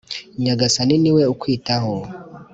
[0.43, 1.95] nyagasani niwe ukwitaho